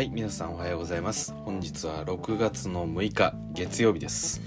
[0.00, 1.34] はい皆さんおはようございます。
[1.44, 4.40] 本日は6月の6日月曜日です、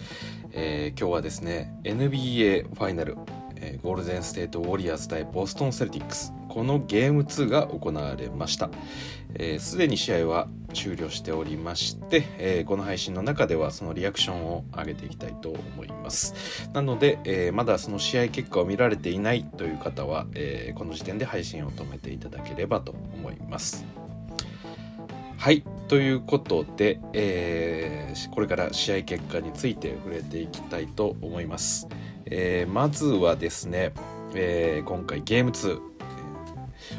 [0.51, 3.17] えー今日はですね NBA ファイナル、
[3.57, 8.65] えーゴールデンステートウォリアーズ対ボストンセルティックスこのゲーム2が行われました。
[8.65, 16.33] すで、えー既に試合は終了しておりまして、えーこの配信の中ではそのリアクションを上げていきたいと思います。
[16.73, 23.85] なので、えーまだその試合結果を見られていないという方は、えーこの時点で配信を止めていただければと思います。
[25.43, 25.61] はい。
[25.89, 31.89] ということで、えーこれから試合結果について触れていきたいと思います、
[32.27, 33.91] えーまずはですね、
[34.33, 35.81] えー今回ゲーム2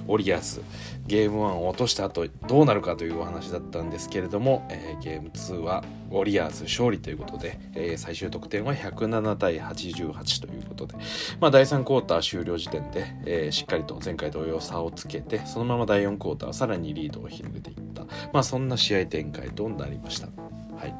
[0.09, 0.61] オリアス
[1.07, 10.97] ゲーム1を落とした後どうなるかというお話だったんですけれども、えーゲーム2はウォリアーズ勝利ということで、えー最終得点は107対88ということで、
[11.41, 20.29] まあ、第3クォーター終了時点で、えーしっかりと前回同様差をつけてそのまま第4クォーターはさらにリードを広げていった、まあ、そんな試合展開となりました。
[20.77, 20.95] はい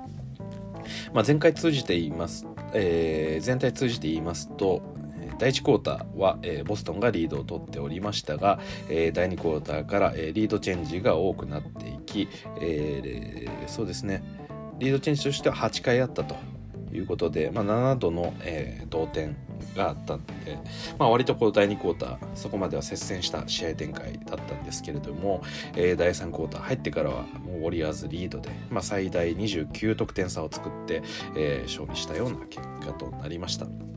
[1.15, 4.83] まあ、前回通じて言います、えー全体通じて言いますと
[5.39, 12.29] 第1クォーターは、えーボストンがリードを取っておりましたが、えー第2クォーターから、えーリードチェンジが多くなっていき、
[12.61, 14.23] えーそうですね
[14.79, 16.37] リードチェンジとしては8回あったと
[16.93, 19.37] いうことで、まあ、7度の、えー同点
[19.77, 20.59] があったので、
[20.99, 25.43] まあ、割とこう第2クォーターそこまでは接戦した試合展開だったんですけれども、
[25.75, 31.03] えー第3クォーター入ってからはもうウォリアーズリードで、まあ、最大29得点差を作って、
[31.37, 33.94] えー勝利したような結果となりました。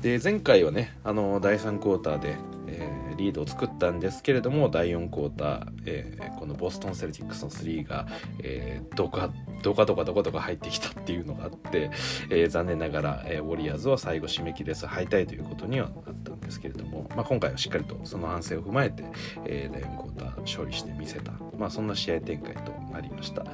[0.00, 2.36] で前回はねあの第3クォーターで、
[2.68, 8.06] えーリードを作ったんですけれども第4クォーター、えーこのボストン・セルティックスの3が、
[8.42, 9.30] えーどか
[9.62, 11.90] どかどかどかどか入ってきたっていうのがあって、
[12.30, 19.04] えー残念ながら、えーウォリアーズは最後締め切れず敗退ということにはなったんですけれども、まあ、今回はしっかりとその反省を踏まえて、
[19.44, 23.44] えー第4クォーター勝利してみせた、まあ、そんな試合展開となりました。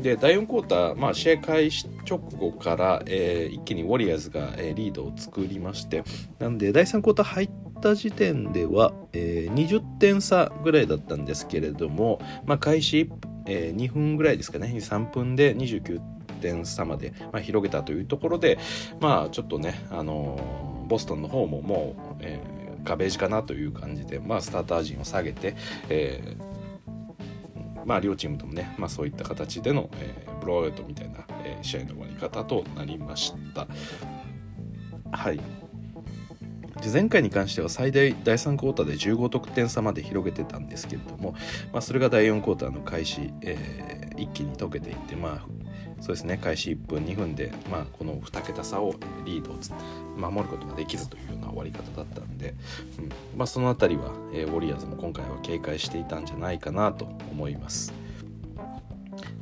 [0.00, 6.04] で第4クォーター、まあ、試合開始直後から、えー一気にウォリアーズが、えーリードを作りまして
[6.38, 13.10] なんで第3クォーター入ってった時点では、えー20点差ぐらいだったんですけれども、まあ、開始、
[13.46, 16.00] えー2分ぐらいですかね3分で29
[16.40, 18.58] 点差まで、まあ、広げたというところで
[19.00, 25.54] まあちょっとね、あのーボストンの方ももう、えーガベージかなという感じで、まあ、スターター陣を下げて、
[25.90, 33.66] えーまあ、両チームともね、まあ、そういった形での、えーブローアウトみたいな、えー試合の終わり方となりました。
[35.12, 35.69] はい
[36.80, 41.34] で前回に関しては最大第3クォーターで15得点差まで広げてたんですけれども、
[41.72, 45.46] まあ、それが第4クォーターの開始、えー一気に解けていってまあ
[46.00, 49.56] そうですね開始1分2分で、まあ、この2桁差をリードを
[50.30, 52.54] 守ることができずというような終わり方だったんで、
[52.98, 57.92] うんまあ、その辺りは、えーウォリアーズも今回は警戒していたんじゃないかなと思います。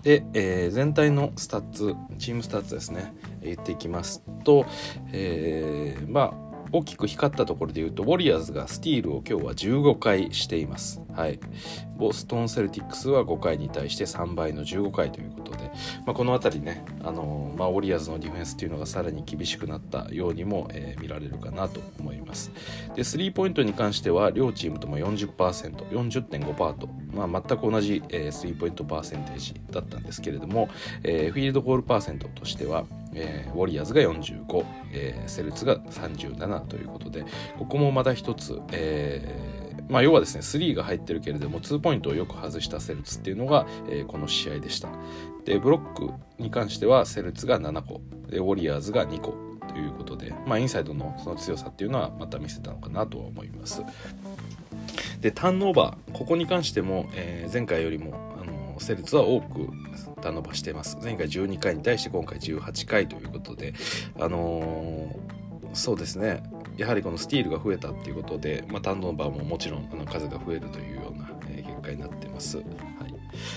[0.03, 4.67] で、えー全体のスタッツチームスタッツですね言っていきますと、
[5.13, 11.39] えーまあ大きく光ったところで言うとウォリアーズがスティールを今日は15回しています、はい、
[11.97, 15.71] ボストン・セルティックスは5回に対して3倍の15回ということで、
[16.07, 22.51] まあ、この辺りね、あのーまあ、ウォリアーズのディフェンスっていうのがさらに厳しくなったようにも、えー見られるかなと思います。
[22.95, 30.69] でスリーポイントに関しては両チームとも 40%40.5% と、まあ、全く同じ、スリーポイントパーセンテージだったんですけれども、
[31.05, 32.85] えーフィールドゴールパーセントとしては、
[33.19, 37.25] えーウォリアーズが45、えーセルツが37ということで
[37.59, 44.89] ここもまた一つ、えーまあ、要はですね3が入ってるけれども2ポイントをよく外したセルツっていうのが、えーこの試合でした。
[45.45, 49.35] でブロックに関してはセルツが7個でウォリアーズが2個
[49.69, 53.83] ということで、まあ、インサイドのその強さっていうのはまた見せたのかなとは思います。
[55.21, 58.28] でターンオーバーここに関しても、え前回よりも
[58.79, 59.69] のセルツは多く
[60.23, 60.99] ターンオーバーしてます。
[61.03, 63.75] 前回12回に対して今回18回ということで
[64.19, 65.39] あのー
[65.75, 66.43] そうですね。
[66.79, 72.57] やはりこのスティールが増えたっていうことで、まあ、ターンオーバーももちろんあの数が増えるというような、えー結果になってます。
[72.57, 72.67] はい。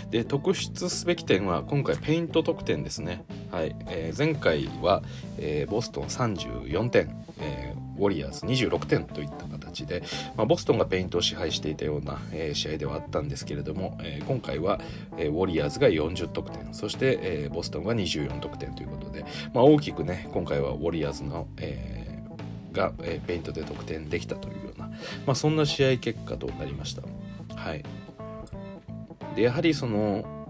[0.09, 3.75] で特筆すべき点は今回ペイント得点ですね、はい。
[3.87, 5.03] えー前回は、
[5.37, 10.03] えーボストン34点、えーォリアーズ26点といった形で、
[10.35, 14.79] まあ、ボストンがペイントを支配していたような、えー試合ではあったんですけれども、えー今回は、
[15.17, 22.11] えーウォリアーズが40得点そして、えーボストンが24得点ということで、まあ、大きくね今回はウォリアーズの、えー
[22.71, 24.87] が、えペイントで得点できたというような、
[25.25, 27.01] まあ、そんな試合結果となりました。
[27.55, 27.83] はい、
[29.35, 30.40] でやはりその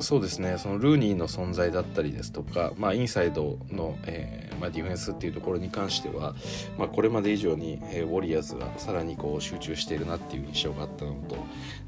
[0.00, 0.56] そうですね。
[0.58, 6.34] そのルーニーの存在だったりですとか、まあ、インサイドの、えーまあ、ディフェンスっていうところに関しては、
[6.78, 11.36] まあ、これまで以上に、えー、ウォリアーズがさらにこう集中しているなっていう印象があったのと。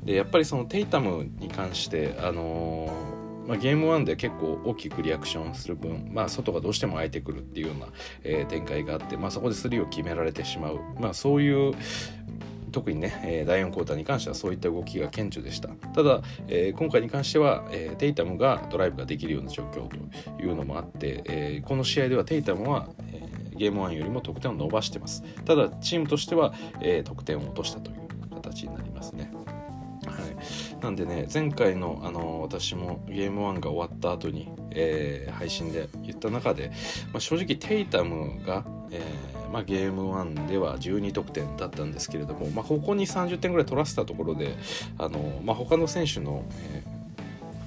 [0.05, 7.87] でやっぱりそのテイタムに関して、あのーまあ、ゲーム1で結構大きくリアクションする分、まあ、外がどうしても空いてくるっていうような、
[8.23, 11.75] えー、展開があって、まあ、そこで3を決められてしまう、まあ、そういう
[12.73, 15.69] 特にね、え、第4クォーターに関してはそういった動きが顕著でした。
[15.69, 23.23] ただ、え、今回に関しては、え、テイタムがドライブができるような状況というのもあって、え、この試合ではテイタムは、え、
[23.55, 25.23] ゲーム1よりも得点を伸ばしてます。
[25.45, 29.31] ただチームとしては、え、得点を落としたという形になりますね。
[30.81, 36.73] なんでね前回のあの私もゲーム1が終わった後に、えー、配信で言った中で、
[37.13, 44.57] まあ、正直テイタムが、えーまあ、ゲーム1では12得点だったんですけれども、まあ、ここに30点ぐらい取らせたところで
[44.99, 46.83] あの、まあ、他の選手の、え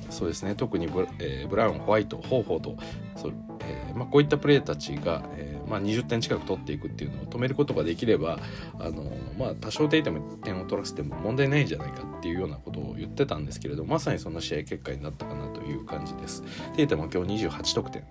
[0.10, 2.76] ー、そうですね特にブ,、えー、ブラウンホワイトホーホーと
[3.16, 8.40] そう、えーまあ、こういったプレーたちが、えーまあ、20点近く取っていくっていうのを止めることができれば
[8.80, 16.44] あの、まあ、多少テイタム点を取らせても問題ないんじゃないかっていうようなことを言ってたんですけれどまさにそんな試合結果になったかなという感じです。
[16.76, 18.04] テイタムは今日28得点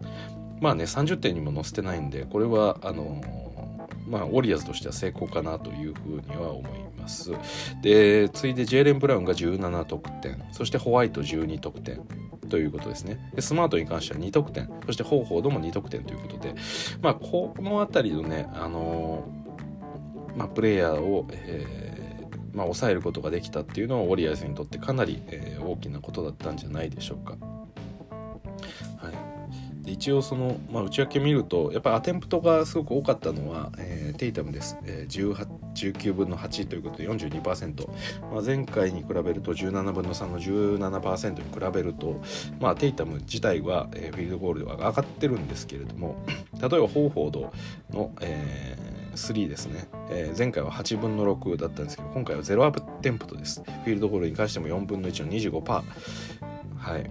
[0.60, 3.22] まあね30点にも乗せてないんでこれはあの
[4.06, 7.32] まあ、ウォリアーズとしては成功かなというふうには思います。
[7.82, 12.02] で、次いでジェイレン・ブラウンが17得点、そしてホワイト12得点
[12.48, 13.30] ということですね。
[13.34, 16.54] でスマートに関しては2得点、そしてホーホードも2得点ということで、
[17.00, 27.53] まあ、この辺りのね、あのー、まあ、プレイヤーを、えー、まあ、抑えることができたっていうのはウォリアーズにとってかなり、えー、大きなことだったんじゃないでしょうか。
[29.86, 35.36] 一応その、まあ、内訳見るとやっぱりアテンプトがすごく多かったのは、えー、テイタムです、えー、
[35.74, 37.88] 19分の8ということで42%、
[38.32, 42.20] まあ、前回に比べると17分の3の17%に比べると、
[42.60, 46.16] まあ、テイタム自体は、えー、フィールドゴールでは上がってるんですけれども
[46.60, 47.52] 例えばホーフォード
[47.90, 53.62] の、えー、3ですね、えー、前回は8分の6だったんですけど今回は0アップテンプトです。
[53.62, 55.82] フィールドゴールに関しても4分の1の25%
[56.84, 57.10] はい。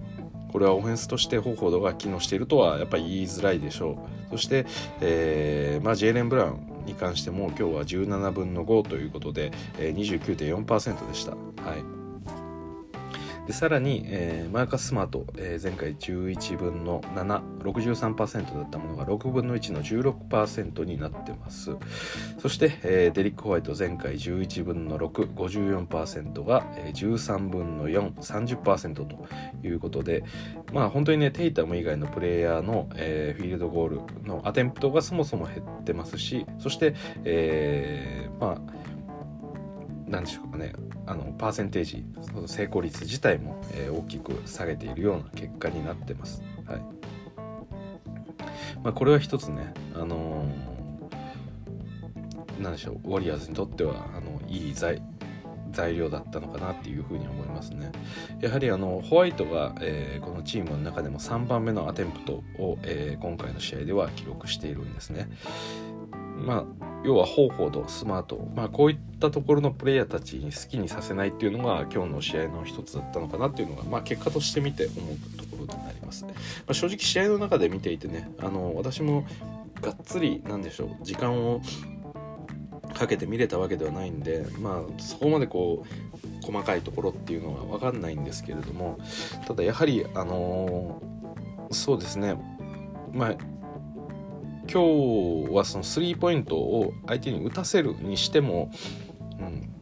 [0.54, 3.98] これはオフェンスとして方法が機能しているとはやっぱり言いづらいでしょ
[4.28, 4.66] うそして、
[5.00, 11.32] えーまあ、ジェイレン・ブラウンに関しても今日は17分の5ということで、えー、29.4%でした。
[11.32, 11.36] は
[11.76, 12.03] い
[13.46, 21.76] でさらに、えー、マーカス・スマート、えー、前回11分の763%だったものが6分の1の16%になってます。
[22.38, 29.26] そして、えー、デリック・ホワイト前回11分の654%が、えー、13分の430%と
[29.62, 30.24] いうことで
[30.72, 36.94] まあ本当にねテイタム以外のプレイヤーの、えー、フィールドゴールのアテンプトがそもそも減ってますしそして、
[37.24, 38.93] えー、まあ
[40.06, 40.72] 何でしょうかね
[41.06, 42.04] あのパーセンテージ
[42.46, 46.42] 成功率自体も、えー、大きく下げているような結果になってます。
[46.66, 46.80] はい
[48.82, 55.02] まあ、これは一つね、あのー、でしょうウォリアーズにとってはあのいい材
[55.72, 57.90] 材料だったのかなっていうふうに思いますね。
[58.40, 65.28] やはりあのホワイトが、えー、このチームの中でも3番目のアテンプトを、えー、今回の試合では記録しているんですね。
[66.36, 76.30] まあ要は方法とスマート、まあ、こういったところのプレイヤーたちに好きにさせないっていうのが今日の試合の一つだったのかなっていうのが、まあ、結果として見て思うところになります、ま
[76.68, 79.26] あ、正直試合の中で見ていてねあの私も
[79.82, 81.60] がっつりなんでしょう時間を
[82.94, 88.98] かけて見れたわけではないんでまあそこまでこう細かいところっていうのは分かんないんですけれども
[89.46, 91.02] ただやはりあの、
[91.70, 92.36] そうですね。
[93.12, 93.34] まあ
[94.70, 98.70] 今日はそのスリーポイントを相手に打たせるにしても、
[99.38, 99.74] うん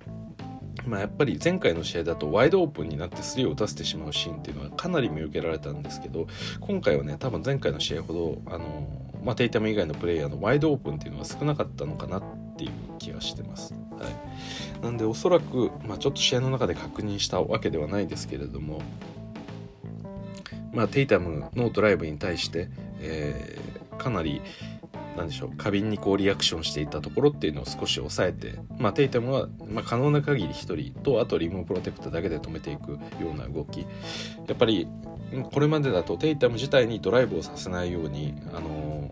[0.87, 6.27] まあ、やっぱり前回の試合だとワイドオープンになってスリーを打たせてしまうシーンっていうのはかなり見受けられたんですけど
[6.61, 8.89] 今回はね多分前回の試合ほどあの、
[9.25, 12.23] まあ、テイタム以外のプレイヤーのワイドオープンっていうのは少なかったのかなっ
[12.57, 13.75] ていう気がしてます。
[13.99, 18.83] はい、なんでおそらく、まあ、ちょっと試合の中で確認したわけではないですけれども、
[20.73, 24.43] まあ、テイタムのドライブに対して、えー、かなり
[25.17, 25.57] 何でしょう。
[25.57, 32.99] 過敏にこうリアクションしていたところっていうのを少し抑えて、まあ、テイタムは、まあ、可能な限り1人とあとリムプロテクターだけで止めていくよ
[33.33, 33.81] うな動き。
[33.81, 33.87] や
[34.53, 34.89] っぱり
[35.51, 39.11] これまでだとテイタム自体にドライブをさせないようにあの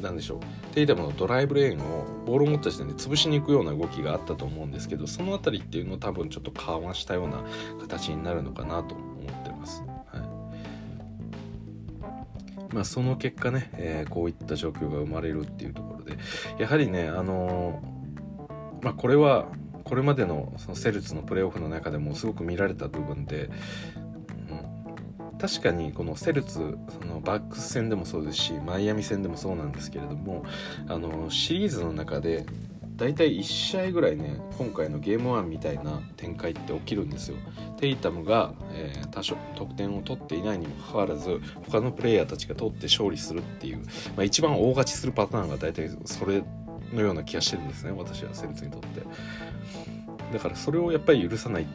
[0.00, 0.74] 何でしょう。
[0.74, 7.44] テイタムのドライブレーンをボールを持った時点で潰しに行くような動きがあったと思うんですけどその辺りっていうのを多分ちょっと緩和したような
[7.80, 9.82] 形になるのかなと思ってます。
[12.72, 16.16] まあ、その結果ね、えー、こういった状況が生まれるっていうところで
[16.58, 19.46] やはりねあのー、まあ、これは
[19.84, 23.50] これまでのそのセルツのプレーオフの中でもすごく見られた部分で、
[24.48, 30.44] うん、確かにこのセルツそのバックス戦でもそうですしマイアミ戦でもそうなんですけれども
[30.88, 32.46] あのシリーズの中で
[33.02, 37.36] 大体1試合ぐらいね今回のゲーム1みたいな展開って起きるんですよ。
[37.76, 46.44] テイタムが、えー、多少得点を取っていないにもかかわらず他のプレイヤーたちが取って勝利するっていう、まあ、一番大勝ちするパターンが大体それ
[46.94, 49.02] のような気がしてるんですね私はセルツにとって。
[50.32, 51.66] だからそれをやっぱり許さないっ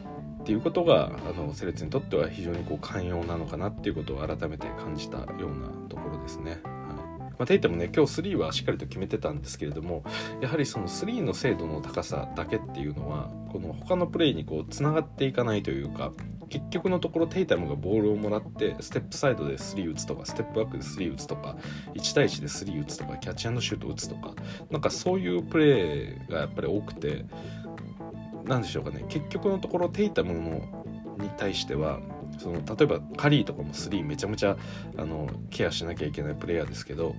[0.46, 5.26] ていうことがあのセレツにとっては非常にこう寛容なのかなっていうことを改めて感じたよう
[5.60, 6.62] なところですね。
[7.38, 10.04] まあ、テイタもね今日3はしっかりと決めてたんですけれども
[10.40, 16.12] やはりその3の精度の高さだけっていうのはこの他のプレイにこうつながっていかないというか
[16.48, 21.56] 結局のところテイタムがボールをもらってステップサイドで3打つとかステップバックで3打つとか
[21.94, 24.34] 1対1で3打つとかキャッチシュート打つとか
[24.70, 27.26] なんかそういうプレーがやっぱり多くて
[28.44, 30.84] 何でしょうかね結局のところテイタムの
[31.18, 32.00] に対しては
[32.38, 34.56] その例えばカリーとかも3めちゃめちゃ
[34.96, 37.14] あのケアしなきゃいけないプレイヤーですけど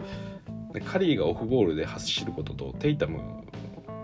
[0.85, 3.19] カリーがオフボールで走ることとテイタム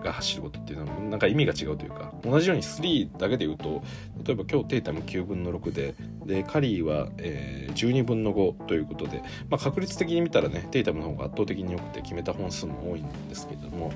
[0.02, 3.82] が走ることっていうのはなんか意味が違うというか同じように3だけで言うと
[4.24, 5.94] 例えば今日テイタム9分の6で
[6.24, 13.92] でカリーは、えー、12分の5ということで、まあ、確率的に見たらねテイタムの方が圧倒的に良くて決めた本数も多いんですけれども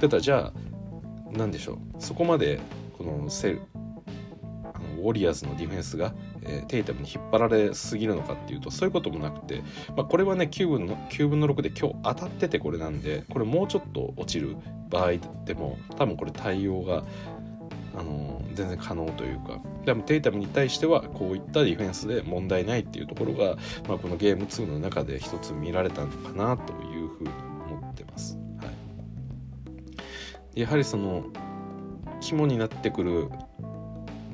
[0.00, 0.52] ただじゃあ
[1.32, 2.60] 何でしょうそこまで
[2.96, 6.14] このセルあのウォリアーズのディフェンスが、
[6.46, 9.62] えー、テイタムに引っ張られすぎるのかっていうとそういうこともなくて、
[9.96, 14.56] まあ、これはね9分の ,9 分の6で今日当たっててこれなんでこれもうちょっと落ちる
[14.90, 15.12] 場合
[15.44, 17.04] でも多分これ対応が
[17.96, 23.56] あの全然可能というかでもテイタムに対してはこういったディフェンスで問題ないっていうところが、
[23.88, 27.30] まあ、このゲーム2の中で一つ見られたのかなというふうに
[27.70, 28.36] 思ってます。
[28.58, 28.64] は
[30.56, 31.24] いやはりその
[32.20, 33.28] 肝になってくる、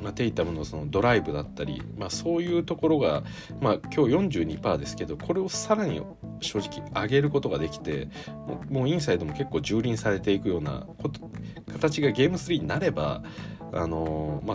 [0.02, 3.23] まあ、テイタムのそのドライブだったり、まあ、そういうところが、
[3.61, 6.02] まあ、今日42%ですけどこれをさらに
[6.40, 8.09] 正直上げることができて
[8.69, 11.30] もうインサイドも結構蹂躙されていくようなこと
[11.73, 13.23] 形がゲーム3になれば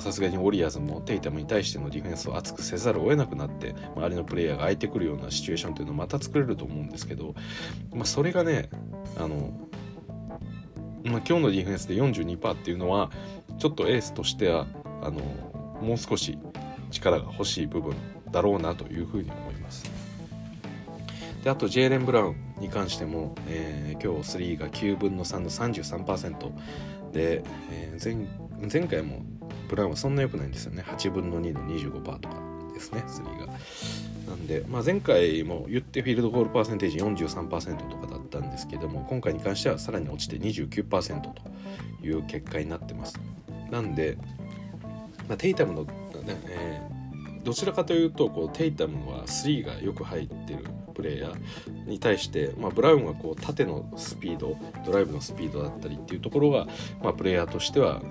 [0.01, 7.33] さすがにウォリアーズもテイタムに対してのディフェンスを厚くせざるを得なくなって周りのプレイヤーが空いてくるようなシチュエーションというのをまた作れると思うんですけど、
[7.93, 8.69] まあ、それがね
[9.17, 9.53] あの
[11.05, 13.11] まあ、今日のディフェンスで42%っていうのは
[13.59, 14.65] ちょっとエースとしては
[15.05, 15.21] あの
[15.81, 16.37] もう少し
[16.91, 17.95] 力が欲しい部分
[18.31, 19.89] だろうなというふうに思います。
[21.43, 28.27] であとジェイレン・ブラウンに関しても、えー、今日3が9分の3の33%で、えー、前
[28.71, 29.21] 前回も
[29.69, 32.35] ブラウンはそんな良くないんですよね8分の2の25%とか
[32.73, 33.53] ですね3が。
[34.27, 41.33] なんで、まあ、前回も言ってフィールドゴールパーセンテージ43%とかだったんですけども今回に関してはさらに落ちて29%と
[42.03, 43.19] いう結果になってます
[43.69, 44.17] なんで、
[45.27, 45.89] まあ、テイタムの、ね
[46.47, 56.67] えー、どちらかというとこうテイタムは3がよく入ってるプレイヤーに対して、まあ、ブラウンはこう縦のスピードドライブのスピードだったりっていうところが、
[57.03, 58.01] まあ、プレイヤーとしては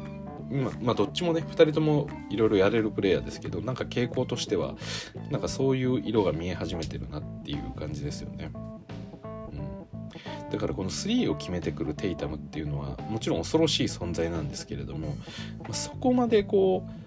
[0.83, 4.77] まあどっちもね2人ともいろいろやれるプレイヤーですけどなんか傾向としては
[5.31, 8.53] なんかそういう色が見え始めてるなっていう感じですよね。
[10.53, 15.17] だからこの3を決めてくるテイタムっていうのはもちろん恐ろしい存在なんですけれども、
[15.67, 17.04] ま、そこまでこう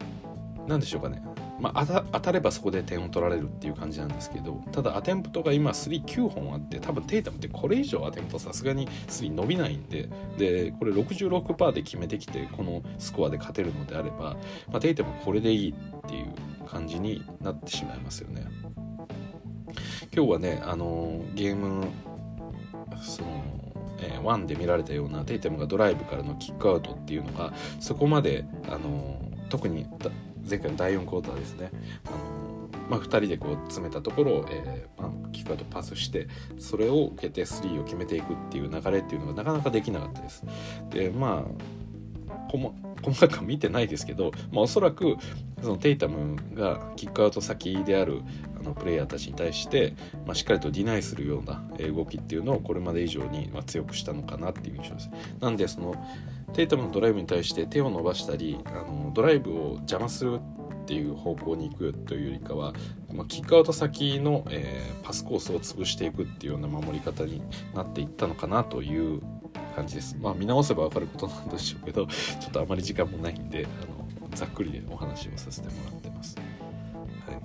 [0.68, 1.24] なんでしょうかね。
[1.60, 10.08] まあ、当たればそこで点を取られるっていう感じなんですけどただアテンプトが今39本あって多分テイタムってこれ以上アテンプトさすがに3伸びないんで
[10.38, 14.38] でこれ66%で決めてきてこのスコアで勝てるのであれば、
[14.72, 18.46] まあ、テイタムこれでいいっていう感じになってしまいますよね。
[20.16, 21.88] 今日はねあのゲーム
[23.02, 23.58] その
[24.00, 29.20] えー、1で見られたようなテイタムがドライブからのキックアウトっていうのがそこまで、あの
[29.50, 29.88] 特に
[30.50, 31.72] 前回の第4クォーターですね
[32.06, 32.18] あの、
[32.90, 36.28] まあ、2人でこう詰めたところを、えーまあ、キックアウトパスして
[36.58, 40.44] それを受けて3を決めていくっていう流れっていうのがなかなかできなかったです。
[40.90, 41.78] でまあ
[43.04, 45.18] 細かく見てないですけど、まあ、おそらく
[45.62, 48.22] そのテイタムがキックアウト先である
[48.60, 51.64] あのプレイヤーたちに対して、まあ、しっかりとディナイするような
[51.94, 55.10] 動きっていうのをこれまで以上に強くしたのかなっていう印象です。
[55.40, 55.96] なんでその
[56.54, 60.40] テイタムのドライブに対して手を伸ばしたりあのドライブを邪魔する
[60.82, 62.74] っていう方向に行くというよりかは、
[63.12, 67.42] まあ、キックアウト先の、えー、パスコースを潰していくっていうような守り方に
[67.76, 69.22] なっていったのかなという
[69.76, 70.16] 感じです。
[70.18, 76.38] まあ見直せば分かることなんでしょうけど ちょっとあまり時間もないんであのざっくりでお話をさせてもらってます。
[77.26, 77.38] はい、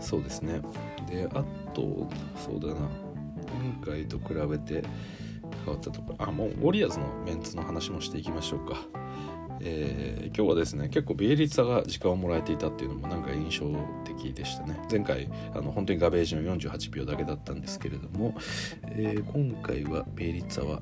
[0.00, 0.60] そうですね。
[1.08, 1.42] であ
[1.72, 4.84] とそうだな今回と比べて
[5.64, 6.24] 変わったところ。
[6.26, 8.76] あもうウォリアーズのメンツの話もしていきましょうか。
[9.60, 13.66] えー、今日はですね結構ビエリッツァが時間をもらえていたっていうのもなんか印象
[14.04, 14.78] 的でしたね。
[14.90, 18.34] 前回あの本当にガベージの48秒だけだったんですけれども、
[18.84, 20.80] えー、今回はビエリッツァは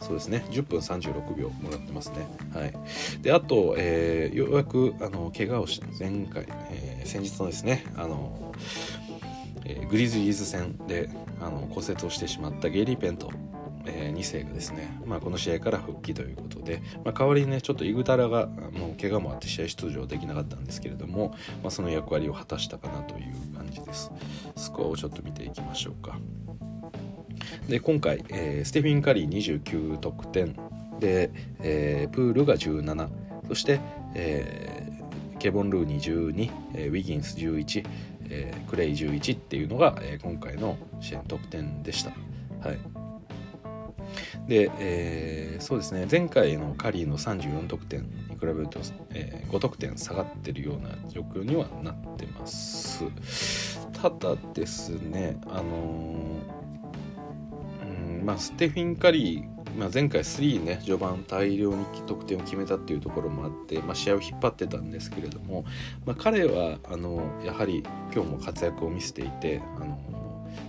[0.00, 2.26] そうですね10分36秒もらってますね。
[2.52, 2.74] はい。
[3.22, 8.52] であと、えー、ようやくあの怪我をして前回、えー、先日のですねあの、
[9.64, 11.08] えー、グリズリーズ戦で
[11.40, 13.30] あの骨折をしてしまったゲイリー・ペント
[13.86, 24.10] えー、2世がですね、まあ、この試合から復帰ということで、まあ、代わりにねちょっとイグタラがもう怪我もあって試合出場できなかったんですけれども、まあ、その役割を果たしたかなという感じです。
[24.56, 26.18] スコアをちょっと見ていきましょうか。
[27.68, 29.28] で今回、えー、ステフィン・カリー
[29.62, 30.56] 29得点
[31.00, 33.08] で、えー、プールが17
[33.48, 33.80] そして、
[34.14, 37.86] えー、ケボン・ルーニー12、えー、ウィギンス11、
[38.30, 42.12] えー、クレイ11っていうのが、えー、今回の試合の得点でした。
[42.66, 43.01] はい。
[44.48, 46.06] で、えー、そうですね。
[46.10, 48.08] 前回のカリーの34得点に
[48.38, 48.80] 比べると、
[49.10, 53.04] えー、5得点下がってるような状況にはなってます。
[53.92, 56.40] ただですねあの
[58.24, 65.64] まあ、ステフィン・カリー、まあ、前回3ね序盤大量に得点を決めたっていうところもあって、まあ、試合を引っ張ってたんですけれども、
[66.06, 67.82] まあ、彼はあのやはり
[68.14, 70.21] 今日も活躍を見せていてあの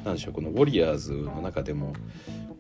[0.04, 1.94] なんでしょうこのウォリアーズの中でも、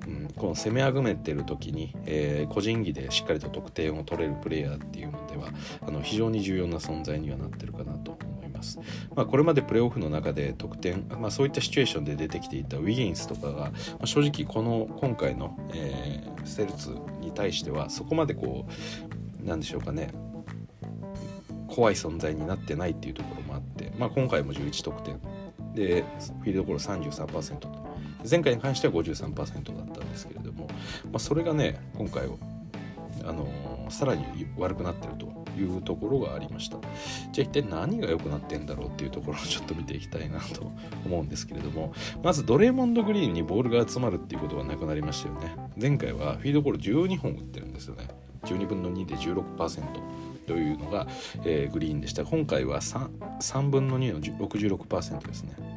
[0.07, 5.49] うん、この攻めあぐめてる時に、えー、個人技でしっかりと得点を取れるプレイヤーっていうのでは
[5.81, 8.79] あの非常に重要な存在にはなってるかなと思います。
[9.15, 18.65] まあ、これまでプレーオフの中で得点、まあ、そういったシチュエーションで出てきていたウィギンスとかが、まあ、正直この今回の、えー、ステルツに対してはそこまでこ
[19.41, 20.09] うなんでしょうかね
[21.67, 25.19] 怖い存在になってないっていうところもあって、まあ、今回も11得点
[25.73, 26.03] で
[26.41, 27.69] フィールドゴール33%と。
[28.29, 30.67] 前回に関しては53%だったんですけれども、
[31.05, 32.27] まあ、それがね今回
[33.25, 33.47] あの、
[33.89, 34.25] さらに
[34.57, 35.25] 悪くなってると
[35.59, 36.77] いうところがありました。
[37.31, 40.71] じゃあ一体何が良くなってんだろうっていうところをちょっと見ていきたいなと
[41.05, 45.55] 思うんですけれどもまずドレーモンド・グリーンにボールが集まるっていうことがなくなりましたよね。
[45.79, 48.07] 前回はフィードゴール12本打ってるんですよね。
[48.43, 51.07] 12分の2で16%というのが、
[51.45, 52.25] えー、グリーンでした。
[52.25, 55.73] 今回は 3, 3分の2の66%ですね。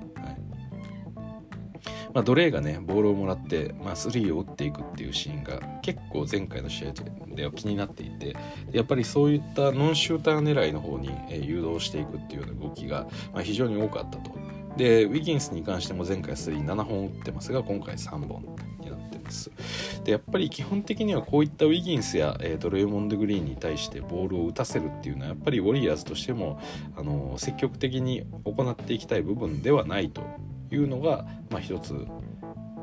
[2.16, 6.92] まあ、ドレーがねボールをもらって、まあ、スリーを打っていくっていうシーンが結構前回の試合
[7.35, 8.35] では気になっていて
[8.72, 14.35] やっぱりそういったノンシューター狙いの方に、え誘導していくっていうような動きが、まあ、非常に多かったと。
[14.79, 18.57] でウィギンスに関しても前回スリー7本打ってますが今回3本。
[19.26, 20.02] になってます。
[20.04, 26.60] でやっぱり基本的にはこういったウィギンスや、えー、ドレーモンド・グリーンに対してボールを打たせるっていうのはやっぱりウォリアーズとしても
[26.96, 30.22] あの積極的に行っていきたい部分ではないと
[30.70, 32.06] いうのが、まあ、一つ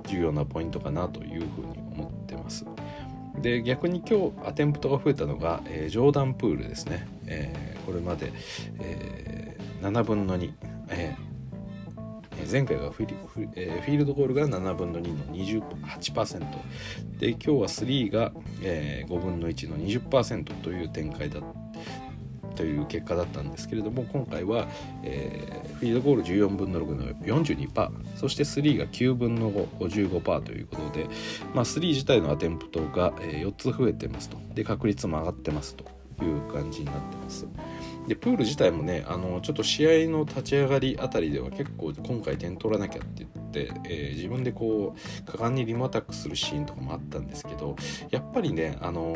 [0.08, 2.66] 重要なポイントかなというふうに思ってます。
[3.42, 8.32] で逆に今日アテンプトが増えたのが、えー、ジョーダンプールですね、えー、これまで、
[8.80, 10.54] えー、7分の2、
[10.90, 11.33] えー、
[12.50, 16.40] 前回がフィリフ,、えー、フィールドゴールが7分の2の28%
[17.20, 21.40] で今日は3が、えー、5分の1の20%という展開だ
[22.56, 24.68] という結果だったんですけれども今回は、
[25.04, 31.08] えー、フィールドゴール14分の6の42%そして3が9分の555%ということで、
[31.54, 34.38] まあ、3自体のアテンプトが、え4つ増えてますと。
[34.54, 35.86] で確率も上がってますと
[36.24, 37.48] いう感じになってます。
[38.08, 47.76] でプール自体もねあのちょっと試合の立ち上がりあたりでは結構今回点取らなきゃって言って、えー、自分でこう果敢にリムアタックするシーンとかもあったんですけど
[48.10, 49.14] やっぱりね、あの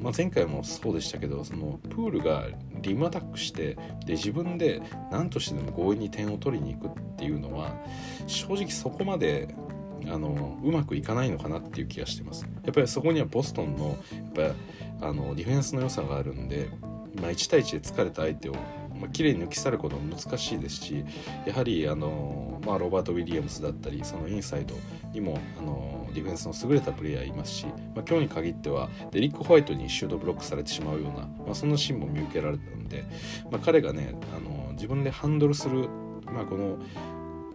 [0.00, 2.46] ー、まあ、前回もそうでしたけどそのプールが
[2.80, 7.76] リムアタックしてで自分で何としてでも強引に点を取りに行くっていうのは
[8.26, 9.54] 正直そこまで
[10.06, 12.46] あのうまくいかないのかなっていう気がしてます。
[12.64, 13.96] やっぱりそこにはボストンの
[14.36, 14.54] やっ
[15.00, 16.68] ぱあのディフェンスの良さがあるんで
[17.20, 18.54] まあ、1対1で疲れた相手を、
[18.98, 21.04] まあ、綺麗に抜き去ることも難しいですし
[21.46, 24.74] やはりあの、まあ、ロバート・ウィリアムスだったりそのインサイド
[25.12, 33.04] にもあのディフェンスの優れたプレイヤーいますし、まあ、今日に限ってはデリック・ホワイトにシュートブロックされてしまうような、まあ、そんなシーンも見受けられたので、
[33.50, 35.88] まあ、彼がねあの自分でハンドルする、
[36.26, 36.78] まあ、この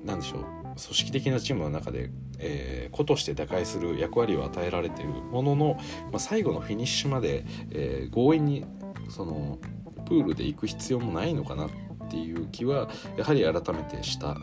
[0.03, 5.77] なんでしょう組織的なチームの中で、えー、個として打開する役割を与えられているものの、
[6.11, 8.65] まあ、最後のフィニッシュまで、えー、強引に
[9.09, 9.57] その
[10.05, 11.69] プールで行く必要もないのかなっ
[12.09, 14.35] ていう気はやはり改めてした、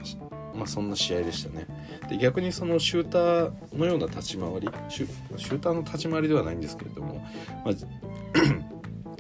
[0.55, 1.67] まあ、そんな試合でしたね
[2.09, 7.27] で逆にそのシューターのような立ち回りシューターの立ち回りではないんですけれども、
[7.65, 7.75] まあ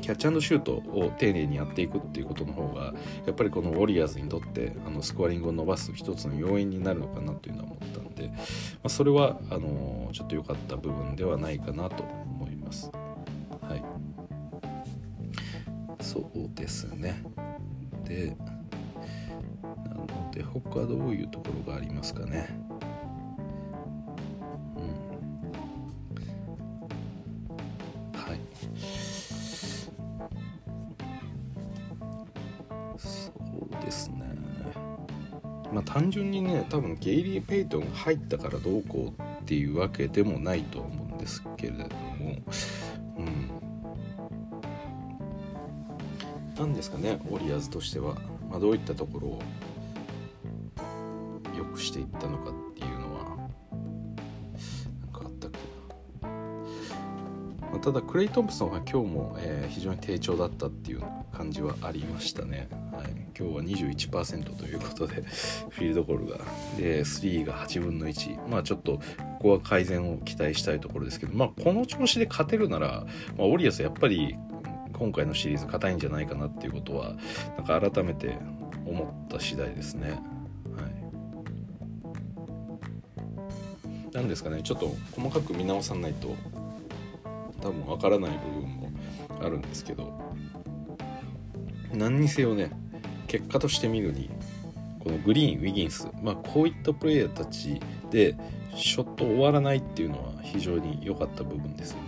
[0.06, 2.94] キャッチシュートを丁寧にやっていくっていうことの方が
[3.26, 8.36] やっぱりこのウォリアーズにとってあのスコアリングを伸ばす一つの要因になるのかなというのは思ったので、ま
[8.84, 12.92] あ、それはあのちょっと良かった部分ではないかなと思います。
[16.06, 17.20] そうですね。
[18.04, 18.36] で
[19.84, 22.48] なので他どういうところがありますかね？
[24.76, 24.84] うん。
[28.18, 28.40] はい。
[32.96, 33.32] そ
[33.80, 34.24] うですね。
[35.72, 42.36] まあ単純にね多分ゲイリー・ペイトンが入ったからどうこうっていうわけでもないと思うんですけれども
[46.58, 48.14] 何ですかねウォリアーズとしては、
[48.50, 49.42] まあ、どういったところを
[51.56, 53.36] 良くしていったのかっていうのは
[55.00, 56.32] 何かあったっけな、
[57.70, 65.16] まあ、ただクレイ・トンプソンは今日も、えー、非常に低調だったっていう感じはありましたね、はい、今日は21%ということで
[65.68, 66.38] フィールドゴールが。
[66.78, 69.00] で3が8分の1まあちょっとこ
[69.40, 74.36] こは改善を期待したいところですけどまあこの調子で勝てるなら、まあ、オリアスやっぱり
[74.98, 77.14] 今回のシリーズ硬いんじゃないかなっていうことは
[77.56, 78.38] なんか改めて
[78.86, 80.10] 思った次第ですね。
[80.10, 80.16] は
[84.12, 86.34] い、なんですかねちょっと細かく見直さないと
[87.60, 88.90] 多分わからない部分も
[89.40, 90.18] あるんですけど
[91.92, 92.70] 何にせよね
[93.26, 94.30] 結果として見るに
[95.02, 97.80] このグリーンウィギンス、まあ、こういったプレイヤーたち
[98.10, 98.36] で
[98.74, 102.02] ショット終わらないっていうのは非常に良かった部分ですよね。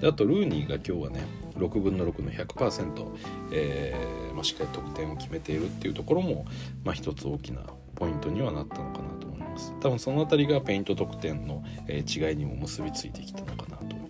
[0.00, 1.20] であとルーニーが今日はね
[1.60, 3.06] 6分の6の100%、
[3.52, 6.46] えーまあ、しっかり得点を決めているっていうところも、
[6.84, 7.60] まあ、一つ大きな
[7.94, 9.74] ポイントにはなったのかなと思います。
[9.80, 14.00] 多分その辺りがペイント得点の、違いにも結びついてきたのかなという、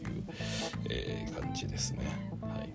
[0.89, 2.05] えー、感じですね。
[2.43, 2.71] はい。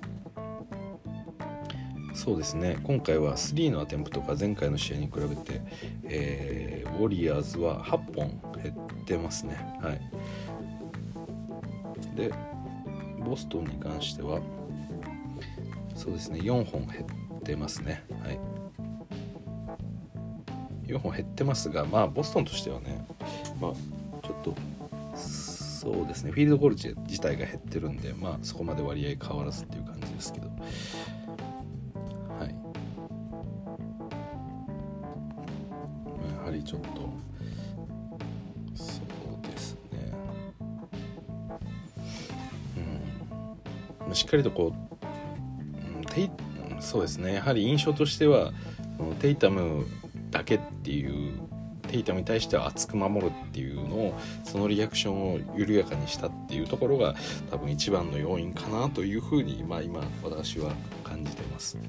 [2.14, 2.78] そうですね。
[2.84, 5.62] 今回は3のアテンプトが前回の試合に比べて、
[6.04, 9.58] えー、ウォリアーズは8本減ってますね。
[9.82, 10.02] はい。
[12.16, 12.34] で
[13.26, 14.40] ボストンに関しては
[16.06, 16.40] そうですね。
[16.40, 18.04] 4本減ってますね。
[18.24, 18.40] はい。
[20.86, 23.08] 4本減ってますがまあボストンとしてはね
[23.60, 23.72] まあ
[24.22, 24.54] ちょっと
[25.18, 26.32] そうですね。
[26.32, 26.76] フィールドゴール
[27.08, 30.48] 自体が減ってるんでまあそこまで割合変わらずっていう感じですけど。
[30.48, 30.54] は
[32.46, 32.56] い。
[36.38, 36.88] やはりちょっと
[38.76, 40.14] そうですね。
[44.08, 44.14] うん。
[44.14, 44.95] しっかりとこう
[46.96, 48.54] そうですねやはり印象としては
[49.20, 49.86] テイタム
[50.32, 51.34] だけっていう
[51.90, 57.14] テイタムに対しては厚く守るっていうのをそのリアクションを緩やかにしたっていうところが
[57.52, 60.72] 多分一番の要因かなというふうに、まあ、今私は
[61.04, 61.76] 感じてます。
[61.76, 61.84] は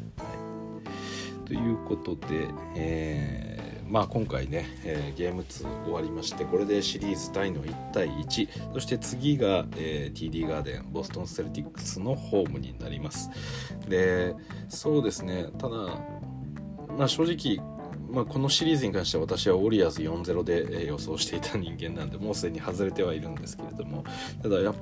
[1.45, 13.31] い、ということで、えーまあ、今回ね、えー、ゲーム2終わりましてこれでシリーズタイの1対1そして次が、えー、TD ガーデンボストン・セルティックスのホームになります。
[13.89, 14.35] で
[14.69, 15.47] そうですね。
[15.59, 15.77] ただ、
[16.97, 17.65] まあ、正直
[18.09, 24.05] まあ、このシリーズに関しては私はウォリアーズ4-0で予想していた人間なんでもうすでに外れてはいるんですけれども。
[24.43, 24.73] ただや,、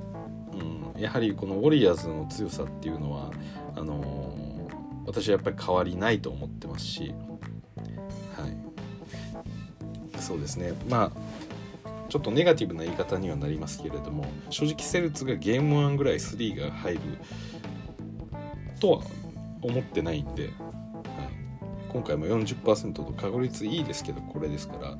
[0.53, 3.31] うん、やはりこのウォリアーズの強さっていうのは
[3.75, 7.13] あのー、私はやっぱり変わりないと思ってますし
[10.25, 11.35] そうですねまあ
[12.09, 16.99] ちょっとネガティブな言い方にはなりますけれども正直セルツがゲーム1ぐらい3が入る
[18.79, 19.01] とは
[19.61, 20.53] 思ってないんで、はい、
[21.89, 24.97] 今回も40%と確率いいですけどこれですから、ま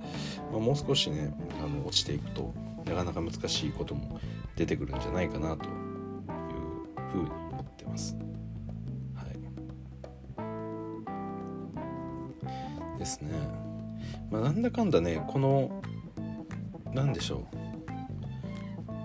[0.55, 2.53] あ、もう少しねあの落ちていくと
[2.85, 4.19] なかなか難しいことも
[4.55, 5.71] 出てくるんじゃないかなという
[7.11, 8.15] ふうに思ってます。
[9.15, 9.23] は
[12.95, 13.64] い、ですね。
[14.31, 15.81] まあ、なんだかんだねこの
[16.93, 17.65] 何でしょう。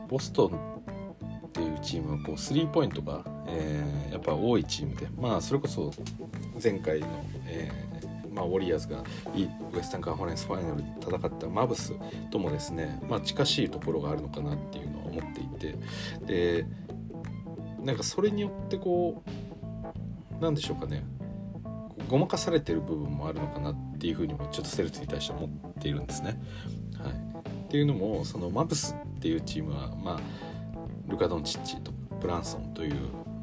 [0.09, 5.92] ボストンっていうチームはこうスリーポイントが、えー、やっぱ多いチームでまあそれこそ
[6.62, 7.06] 前回の、
[7.46, 7.90] えー
[8.33, 11.94] まあ、ウォリアーズがウエスタンカンファレンスファイナルで戦ったマブス
[12.30, 15.76] ともですね、まあ、近しいところがあるのかなっていうのは思っていて
[16.26, 16.66] で
[17.80, 19.22] なんかそれによってこ
[20.38, 21.04] うなんでしょうかね。
[22.11, 26.40] ごまかされてる部分もあるのかなっていうふうにもちょっとセルツに対して思っているんですね。
[26.99, 30.20] はい、っていうのもそのマブスっていうチームは、まあ、
[31.09, 32.96] ルカ・ドンチッチとブランソンという、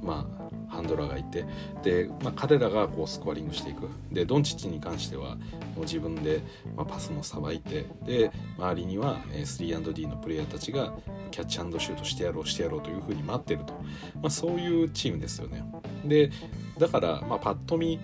[0.03, 1.45] まあ、ハンドラーがいて
[1.81, 5.39] で、まあ、彼らがこうスコアリングしていくでドンチッチに関してはも
[5.77, 6.41] う自分で、
[6.75, 10.93] まあ、パスもさばいてで周りには 3&D のプレイヤーたちが
[11.31, 13.73] キャッチシュートしてやろうしてやろうというふうに待ってると、
[14.15, 15.63] まあ、そういうチームですよね。
[16.05, 16.31] で
[16.77, 17.99] だから、まあ、パッと見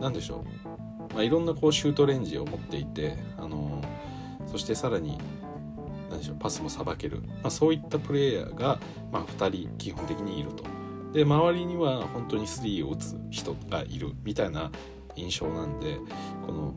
[0.00, 0.44] 何でしょ
[1.10, 3.82] う、まあ、いろんなこうシュートレンジを持っていて、あの
[4.46, 5.18] そしてさらに
[6.10, 8.78] 何でしょうパスもさばける、まあ、そういったプレイヤーが、
[9.10, 10.64] まあ、2人基本的にいると。
[11.12, 14.72] で周りには本当にスリーを打つ人がいるみたいな
[15.14, 15.98] 印象なんで
[16.44, 16.74] この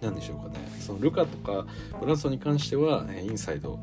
[0.00, 1.66] 何でしょうかねそのルカとか
[2.00, 3.78] ブランソンに関してはインサイド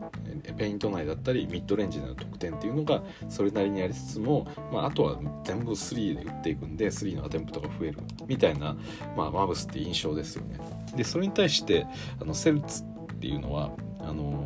[0.58, 7.97] ペイント内だったりミッドレンジでの得点っていうのがそれなりにありつつも、まあ、あとは全部3で打っていくんで3のアテンプトが増える
[8.28, 8.76] みたいな、
[9.17, 10.60] まあ、マブスって印象ですよね。
[10.95, 11.88] でそれに対して
[12.21, 12.86] あのセルツっ
[13.19, 14.45] ていうのはあの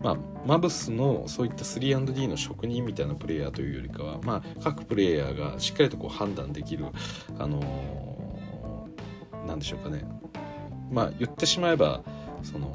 [0.00, 6.86] まあ、マブスのそういった 3&D の職人みたいなプレイヤーというよりかは、まあ、各プレイヤーがしっかりとこう判断できる、
[7.38, 7.60] あの、
[9.46, 10.04] なんでしょうかね
[10.92, 12.02] まあ言ってしまえば
[12.42, 12.72] その、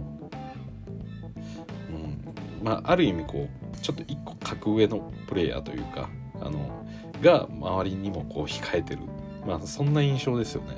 [1.90, 6.10] うんまあ、ある意味こうちょっと一個格上のプレイヤーというか
[6.42, 6.86] あの
[7.22, 9.02] が周りにもこう控えてる、
[9.46, 10.76] まあ、そんな印象ですよね。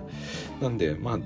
[0.62, 1.20] なんでまあ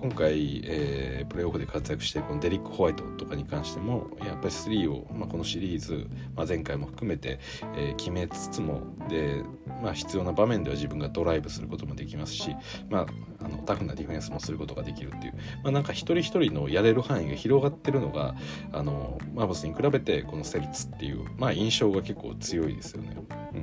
[0.00, 6.06] 今回、えー、プレーオフで活躍しているこのデリック・ホワイトとかに関してもやっぱり3を、まあ、このシリーズ、
[6.36, 7.40] まあ、前回も含めて、
[7.74, 9.42] えー、決めつつもで、
[9.82, 12.54] まあ、必要な場面では自分がドライブすることもできますし、
[12.88, 13.06] まあ、
[13.44, 15.34] あのタフなディフェンスもすることができるっていう、
[15.64, 18.36] まあ、なんか一人一人のやれる範囲が広がってるのが
[18.72, 23.16] あのマーボスに比べてこのセルツっていう、まあ、印象が結構強いですよね。
[23.52, 23.58] う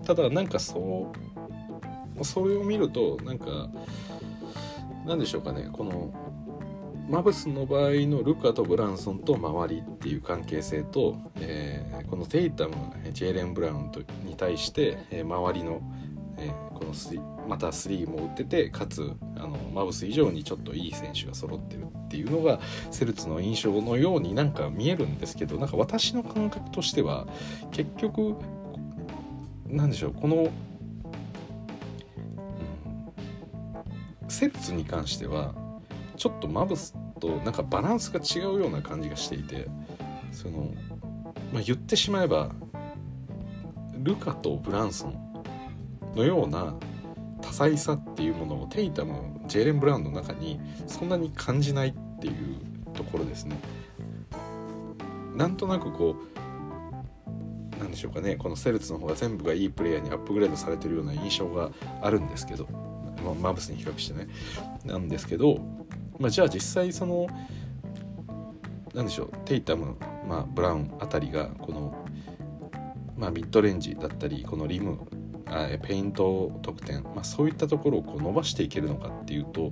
[0.00, 1.12] ん、ただなんかそ
[2.18, 3.70] うそれを見るとなんか
[5.08, 6.12] 何でしょうかねこの
[7.08, 12.74] マブスの場合のルカとブランソンと周りっていう関係性と、えー、このテイタム
[13.14, 15.80] ジェイレン・ブラウンとに対して、えー、周りの、
[16.36, 17.18] えー、このス
[17.48, 27.26] また3も打っててかつあのマブス以上にちょっといい選手が揃ってるっていうのがセルツの印象のようになんか見えるんですけどなんか私の感覚としては
[27.70, 28.36] 結局
[29.66, 30.50] 何でしょうこの
[34.28, 35.54] セッツに関しては
[36.16, 39.68] ちょっとマブスとなんかバランスが違うような感じがしていて
[40.32, 40.72] その、
[41.52, 42.50] まあ、言ってしまえば
[43.94, 45.44] ルカとブランソン
[46.14, 46.74] のような
[47.40, 52.34] 多彩さっていうものをテイタムジェイレン・ブラウンの中にそんなに感じないっていう
[52.94, 53.56] ところですね。
[55.34, 61.70] なんとなくこうなんでしょうかねこのセルツの方が全部がいいプレイヤーにアップグレードされてるような印象が
[62.02, 62.66] あるんですけど
[63.28, 64.28] まあ、マブスに比較してね。
[64.84, 65.58] なんですけど、
[66.18, 67.26] まあ、じゃあ実際その
[68.94, 72.06] 何でしょうテイタム、まあ、ブラウンあたりがこの、
[73.16, 74.98] まあ、ミッドレンジだったりこのリム
[75.46, 79.70] あペイント得点、まあ、そういったところをこう伸ばしていけるのかっていうと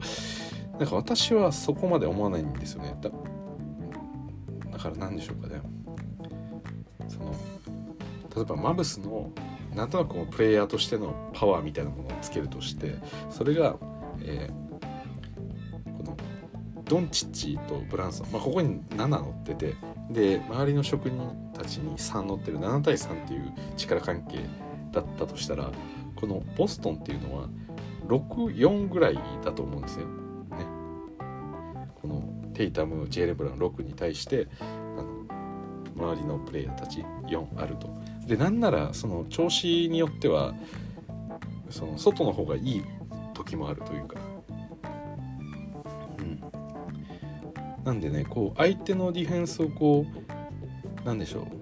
[0.79, 2.97] なんか私はそこまで思わないんですよね。
[3.01, 3.11] だ
[4.71, 5.61] だから何でしょうかね。
[7.09, 7.33] その
[8.35, 9.33] 例えばマブスの
[9.77, 12.95] なんとなくこうプレイヤーとしてのパワーみたいなものをつけるとして
[13.31, 13.77] それが、
[14.23, 16.17] えー、この
[16.85, 19.75] ドンチッチとブランソン、まあ、ここに7乗ってて
[20.11, 24.39] で周りの職人たちに3乗ってる7対3っていう力関係
[24.93, 25.71] だったとしたら
[26.15, 27.49] このボストンっていうのは
[28.09, 30.07] 64ぐらいだと思うんですよ。
[30.07, 30.65] ね、
[32.01, 32.23] この
[32.55, 35.27] テイタムジェイレブラン6に対してあの
[36.15, 38.06] 周りのプレイヤーたち4あると。
[38.27, 40.55] でなんならその調子によっては
[41.71, 42.85] その外の方がいい
[43.35, 44.19] 時もあるというか、
[46.19, 46.43] うん、
[47.85, 51.57] なんでねこう相手のディフェンスをこうなんでしょう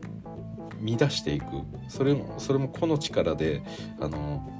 [0.86, 1.46] 乱していく。
[1.88, 3.62] それもそれも個の力で
[4.00, 4.50] あの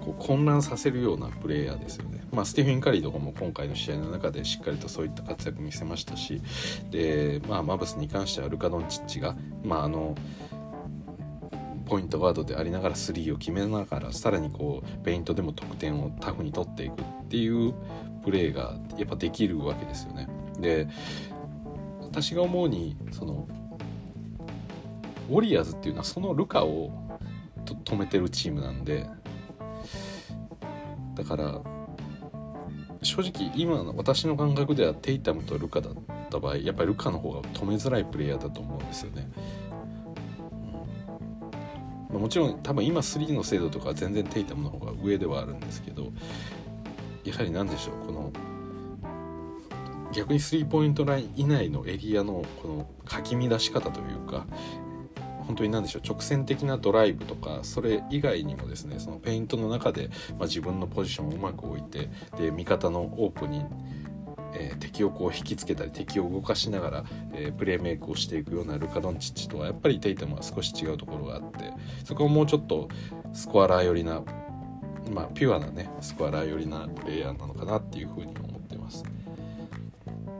[0.00, 2.21] こう混乱させるようなプレイヤーですよね。
[2.32, 6.40] まあ、スティフィン・カリーとかも今回の試合の中でしっかりとそういった活躍見せましたし
[6.90, 10.14] で、まあ、マブスに関してはルカ・ドンチッチが、まあ、あの
[11.84, 17.74] ポイントガードでありながらスリーを決めながらさらにこうペイントでも得点をタフに取っていくっていう
[18.24, 20.26] プレーがやっぱできるわけですよね。
[20.58, 20.88] で
[22.00, 23.46] 私が思うにその
[25.28, 26.90] ウォリアーズっていうのはそのルカを
[27.66, 29.06] 止めてるチームなんで
[31.14, 31.60] だから
[33.02, 35.94] 正直今の私の感覚ではテイタムとルカだっ
[36.30, 39.28] た場合やっぱりルカの方が止めづらいプレイヤーだと思うんですよね。
[42.10, 46.12] うん、もちろん多分今3の精度とか全然テイタムの方が上ではあるんですけど
[47.24, 48.32] やはり何でしょうこの
[50.12, 54.46] 逆にスリーポイントライン以内のエリアのこのかき乱し方というか
[55.46, 63.64] 本当に何でしょう直線的なドライブとかそれ以外にもですねそのペイントの中で、まあ、自分のポジションをうまく置いてで味方のオープンに、
[64.54, 71.72] えー、敵をこう引きつけたり敵を動かしながら、えー、プレーメイクをしていくようなルカ・ドンチッチとはやっぱりテイタムは少し違うところがあって
[72.04, 72.88] そこはもうちょっと
[73.32, 74.22] スコアラー寄りな
[75.12, 79.04] まあピュアなねスコアラー寄りなプレイヤーなのかなっていうふうに思ってます。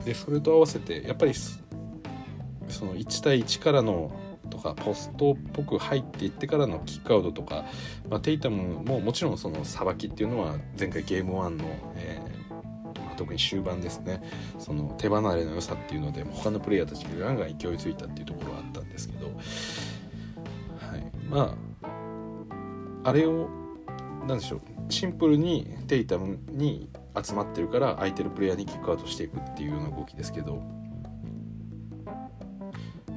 [0.05, 1.33] でそれと合わせてやっぱり
[2.73, 4.11] その1対1からの
[4.63, 7.65] かポストっぽく入っていってからのキックアウトとか、
[8.09, 14.23] まあ、テイタムももちろんそのさばきっていうのは前回ゲーム1の、えーまあ、特に終盤ですね。
[14.57, 19.31] その手離れの良さっていうので他のプレイヤーたちがガンガン勢いついたっていうところはあったんですけど、は
[20.97, 23.49] い、まああれを
[24.27, 24.61] 何でしょう。
[24.89, 26.89] シンプルにテイタムに
[27.21, 30.61] 集まってるから空いてるプレイヤーにキックアウトしていくっていうような動きですけど、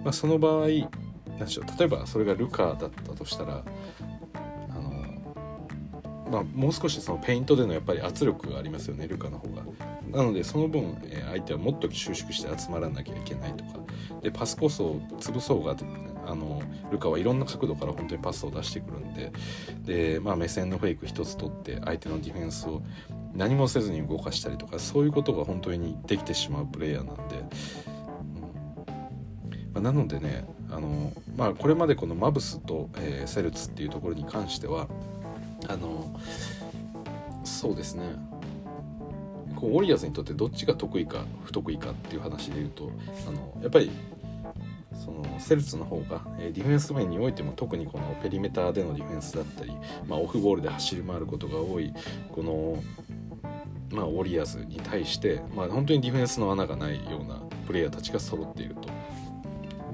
[0.05, 0.69] まあ、その場合
[1.39, 3.63] 何でしょう例えばそれがルカだったとしたら
[4.35, 9.63] あの、まあ、もう少しそのペイントでのやっぱり圧力がありますよねルカの方が。
[10.11, 13.81] なのでその分、え相手はもっと収縮して集まらなきゃいけないとか。
[14.23, 15.77] でパスコースを潰そうが
[16.27, 19.33] あのルカはいろんな角度から本当にパスを出してくるんで。
[19.85, 22.83] で、まあ、目線のフェイク一つ取って相手のディフェンスを
[23.35, 27.45] 何もせずに動かしたりとかそういうことが本当にできてしまうプレイヤーなんで、うん。
[29.75, 34.89] まあ、なのでねあの、まあ、これまでこのマブスと、えー、セルツっていうところに関しては
[35.69, 36.19] あの
[37.45, 38.05] そうですね
[39.55, 42.91] こうウォリアーズにとってどっちが得意か不得意かっていう話で言うと
[43.27, 43.91] あのやっぱり
[44.93, 49.73] そのセルツの方が、えディフェンス面においても特にこのペリメーターでのディフェンスだったり、
[50.09, 51.93] まあ、オフボールで走り回ることが多い
[52.33, 52.83] この
[53.91, 58.89] まあ、ウォリアーズに対して、まあ、本当にディフェンスの穴がないようなプレイヤーたちが揃っていると。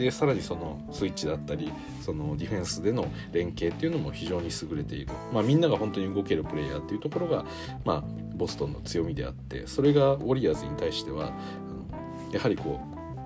[0.02, 7.44] でさらにそのスイッチだったりそのディフェンスでの連携っていうのも非常に優れている、まあ、みんなが本当に動けるプレイヤーっていうところが、
[7.84, 11.32] まあ、ボストンの強みであってそれがウォリアーズに対しては
[12.32, 12.80] やはりこ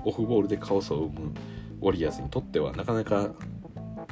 [0.05, 1.33] うオフボールでカオスを生む
[1.81, 3.31] ウォリアーズにとってはなかなか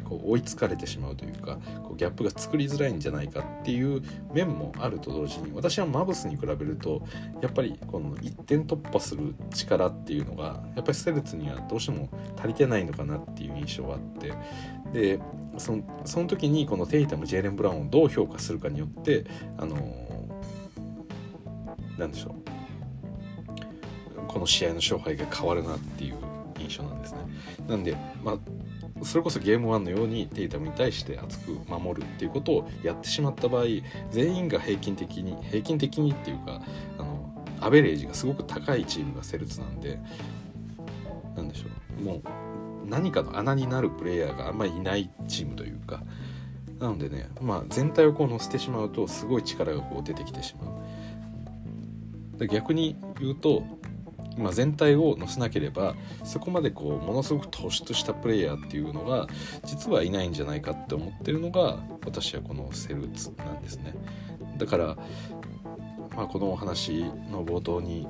[0.05, 7.03] こう追いつかれてしまうというかこうギャップが作りづらいんじゃないかっていう面もあると同時に私はマブスに比べると
[7.41, 14.33] やっぱりこの1点突破する力っていうのがやっぱりステルツにはどうしても足りてないのかなっていう印象があって
[14.93, 15.21] で
[15.57, 19.25] そのその時にこのテイタムジェイレン・ブラウンをどう評価するかによって
[19.59, 19.77] あの
[21.99, 22.45] なんでしょう
[24.27, 26.17] この試合の勝敗が変わるなっていう
[26.59, 27.19] 印象なんですね。
[27.69, 28.39] なんで、まあ、
[29.03, 33.65] それこそゲーム1のようにテイタムに対して熱く守るっていうことをやってしまった場合
[34.11, 36.63] 全員が平均的に平均的にっていうか
[36.99, 39.99] あのアベレージがすごく高いチームがセルツなんで。
[41.35, 41.69] なんでしょ
[42.01, 42.03] う。
[42.03, 42.23] もう
[42.89, 46.03] 何かの穴になるプレイヤーがあんまりいないチームというか。
[46.79, 50.69] なのでね、まあ、全体をこう乗せてしまうとすごい力がこう出てきてしま
[52.41, 52.47] う。
[52.47, 53.63] 逆に言うと
[54.39, 55.95] まあ、全体を乗せなければ
[56.25, 59.27] そこまでこうものすごく突出したプレイヤーっていうのが
[59.65, 63.95] 実はいないんじゃないかって思ってるのが私はこのセルツなんですね。
[64.57, 64.97] だから、
[66.17, 68.07] まあ、このお話の冒頭に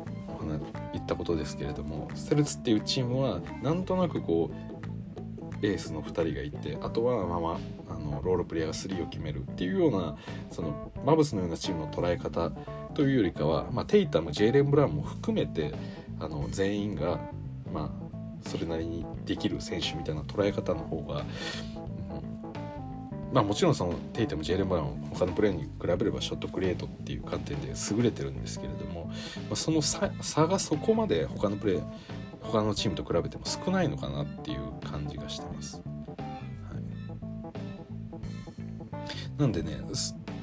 [0.92, 7.58] 言ったことですけれどもセルツっていうチームはなんとなくこうエースの2人がいてあとはまま
[7.88, 10.16] あのロールプレイヤーが3を決めるっていうような
[10.50, 12.50] そのマブスのようなチームの捉え方
[12.94, 15.72] というよりかは、まあ、テイタムジェイレン・ブラウンも含めて
[16.20, 17.20] あの全員が、
[17.72, 21.26] まあ、それなりにできる選手みたいな捉え方の方が、うん、
[23.32, 29.12] まあもちろんそのテイテムジェレン・ブラン他のプレーに比べればショットクリエイトっていう観点で優れてるんですけれども、ま
[29.52, 30.08] あ、その差
[30.46, 31.82] がそこまで他のプレー
[32.40, 35.82] 他のチームと比べても少ないのかなっていう感じがしてます。
[36.16, 36.78] は
[39.38, 39.80] い、なんでね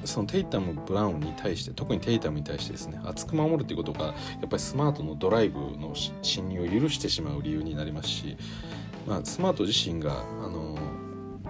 [0.04, 4.12] そのテイタム・ブラウンに対して特にテイタムに対してですね厚く守るっていうことがや
[4.46, 8.36] っぱりスマートのドライブの侵入を許してしまう理由になりますし、
[9.06, 10.78] まあ、スマート自身があの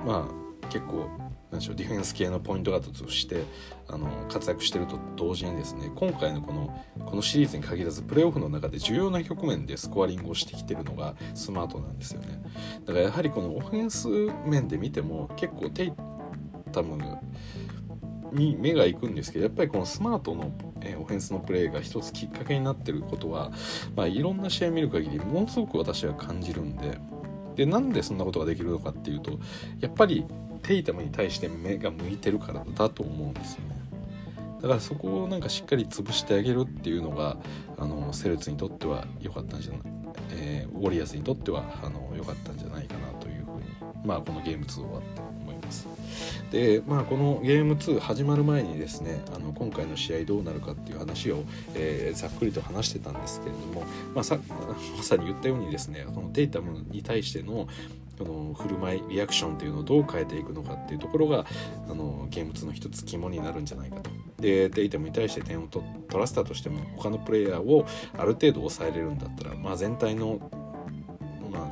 [0.04, 1.10] まあ結構
[1.52, 3.44] なんでしょうディフェンス系のポイントガードとして
[3.86, 12.42] あの活躍してると同時にですね今回のこのこのシリーズに限らずプレーオフの中で重要な局面でスコアリングをしてきてるのがスマートなんですよね。
[12.86, 14.08] だからやはりこのオフェンス
[14.46, 15.92] 面で見ても結構テイ
[16.72, 16.96] タム
[18.32, 23.52] に目が行くんですけどやっぱりこのスマートの、えオフェンスのプレーが一つきっかけになってることは、
[23.94, 26.98] まあ、いろんな試合見る限りものすごく私は感じるんで
[27.54, 29.38] でなんでそんなことができるのかっていうと
[29.80, 30.24] やっぱり
[30.62, 33.82] テイタムに対して目が向いてるからだと思うんですよね。
[34.62, 37.36] だからそこをなんかしっかり潰してあげるっていうのが
[37.76, 39.80] あのセルツにとっては良かったんじゃない、
[40.30, 45.31] えー、ウォリアーズにとってはあの良かったんじゃないかなというふうにまあこのゲーム2終わって
[45.72, 45.86] ます。
[46.50, 51.44] でまあこのゲーム2始まる前にですねあの今回の試合どうなるかっていう話を、
[51.74, 54.38] えー、ざっくりと話してたんですけれども、まあ、さ
[54.96, 57.66] まさに言ったようにですねこのテイタムに対しての
[58.18, 61.46] この振る舞いリアクションっていうのをどう変えていくのかっていうところが
[61.88, 64.10] あのゲーム2の一つ肝になるんじゃないかと。
[64.38, 70.50] でテイタムに対して点を取らせたとしても他のプレイヤーをある程度抑えれるんだったら、まあ、全体の、
[71.52, 71.70] まあ、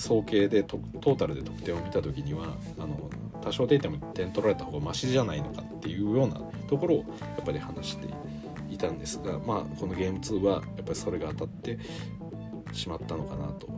[0.00, 3.10] 総計でトータルで得点を見た時にはあの
[3.42, 7.04] 多少データも点取られた方がマシじゃないのかっていうようなところをや
[7.42, 8.08] っぱり話して
[8.70, 11.78] いたんですが、まあ、このゲーム2はやっぱりそれが当たって
[12.72, 13.68] しまったのかなと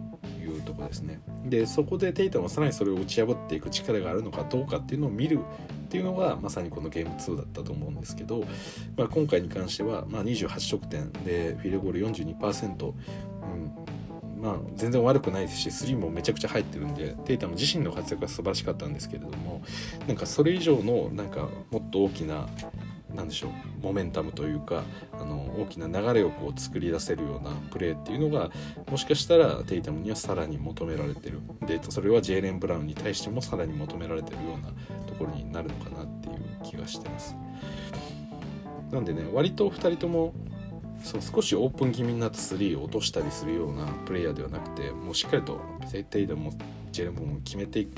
[0.41, 1.21] いうとこですね。
[1.45, 8.45] でそこでテイタもさらにそれを打ち破っていく力があるのかどうかっていうのを見るっていうのがまさにこのゲーム2だったと思うんですけど、
[8.97, 12.93] まあ、今回に関しては、まあ、28得点でフィールドゴール42%、
[14.43, 19.63] まあ、全然悪くないですし3もめちゃくちゃ入ってるんでテイタム自身の活躍は素晴らしかったんですけれども
[20.09, 22.49] なんかそれ以上のなんかもっと大きな
[23.15, 24.83] 何でしょうモメンタムというか
[25.13, 28.51] あの大きな流れをこう作り出せるようなプレーっていうのが
[28.91, 31.41] もしかしたらテイタムにはさらに求められてる。
[31.67, 34.69] でそれはジェイレン・ブラウンに対してもさらに求められてるような
[35.07, 37.37] ところになるのかなっていう気がしてます。
[38.91, 40.35] なんでね割と2人とも
[41.03, 46.53] そう少しオープン気味になった3を落としたりするようなプレイヤーではなくてもうしっかりと絶対でも
[46.93, 47.91] ジェイレン・ブラウンも決めていく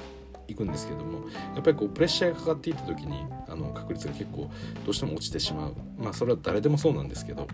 [0.46, 4.50] いくんですけどもやっぱりこうプレッシャーがかかっていった時にあの確率が結構
[4.84, 5.74] どうしても落ちてしまう。
[5.98, 7.46] まあそれは誰でもそうなんですけど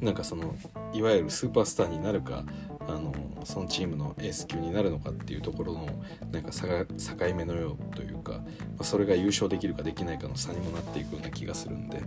[0.00, 0.54] なんかその
[0.92, 2.44] いわゆるスーパースターになるか
[2.88, 3.12] あの
[3.44, 5.88] そのチームのエース級になるのかっていうところの
[6.30, 8.38] なんか境目のようというか、ま
[8.80, 12.06] あ、それが優勝できるかできないかの差にもなっていくような気がするんで、ま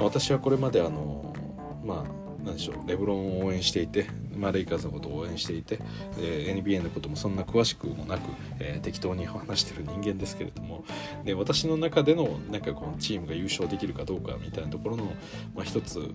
[0.00, 1.34] あ、私はこれまであの
[1.84, 4.06] まあ何でしょうレブロンを応援していて、
[4.36, 5.78] まあ、レイカーズのことを応援していて、
[6.18, 8.22] え NBA のこともそんな詳しくもなく、
[8.58, 10.84] えー、適当に話してる人間ですけれども
[11.24, 15.04] で私の中でのなんかこのチームが優勝できるかどうかみたいなところの、
[15.54, 16.10] まあ、一つ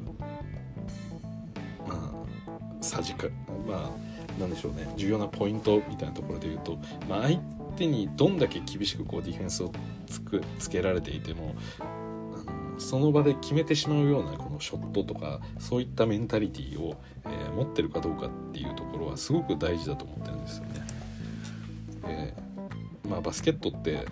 [2.88, 3.28] さじか
[3.68, 6.78] まあなんでしょうね重要なポイントみたいなところで言うと、
[7.08, 7.40] まあ、相
[7.76, 9.72] 手にどんだけ厳しくこうディフェンスを
[10.08, 11.56] つくつけられていても
[12.78, 20.88] その場で決めてしまうようなこのショットとかそういったメンタリティーを、えー、持ってるかどうかっていうところはすごく大事だと思ってるんですよね。
[22.06, 24.06] えー、まあ、バスケットって、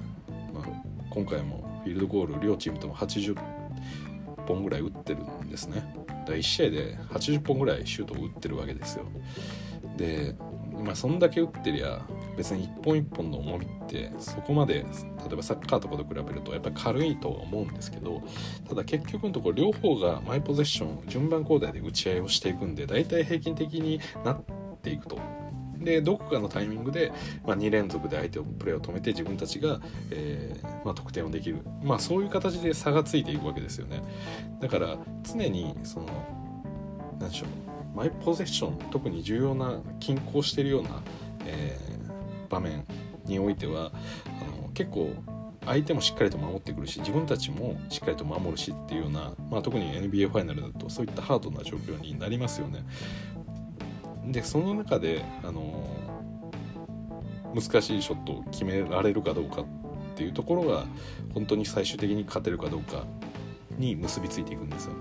[0.54, 0.64] まあ、
[1.12, 3.38] 今回もフィールドゴール両チームとも80
[4.48, 6.05] 本ぐらい打ってるんですね。
[6.26, 9.06] だ1試合で80本ぐらいシュートを打ってるわけですよ。
[9.98, 10.36] で
[10.84, 12.06] まあそんだけ打ってりゃ
[12.38, 14.84] 別に一本一本の重みってそこまで例
[15.32, 18.22] えばサッカーとかと比べるとやっぱり軽いとは思うんですけど
[18.68, 24.44] ただ結局のところ両方がマイポゼッション順番交代で打ち合いをしていくんで大体平均的になっ
[24.82, 25.45] ていくと。
[25.80, 27.12] でどこかのタイミングで、
[27.46, 29.80] まあ、2連続で相手をプレーを止めて自分たちが、
[30.12, 34.02] えーまあ、得点をできる、まあ、そういう形で差がついていくわけですよね
[34.62, 36.08] だから常にその
[37.20, 41.02] 何でしょうマイポゼッション特に重要な均衡しているような、
[41.46, 41.86] えー
[42.50, 42.86] 場面
[43.26, 43.92] においては
[44.26, 45.14] あの結構
[45.66, 52.84] 相手もしっかりと守ってくるし自分たちもしっかりと守るしっていうような、まあ、特に NBA ファイナルだとそういったハードな状況になりますよね。
[54.28, 55.86] でその中であの
[57.54, 59.66] 難しいショットを決められるかどうかっ
[60.16, 60.86] ていうところが
[61.34, 63.06] 本当に最終的に勝てるかどうか
[63.78, 64.94] に結びついていくんですよ。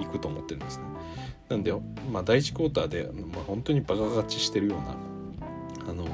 [0.00, 0.84] いくと思ってるんですね。
[1.48, 1.72] なんで、
[2.12, 4.96] まあ、第1クォーターで、まあ、本当にバカ勝ちしてるような
[5.90, 6.04] あの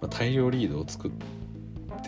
[0.00, 1.37] まあ、大量リードを作って